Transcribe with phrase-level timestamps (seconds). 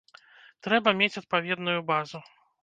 [0.67, 2.25] Трэба мець адпаведную базу.